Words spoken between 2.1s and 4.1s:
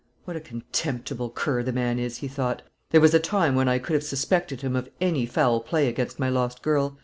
he thought. "There was a time when I could have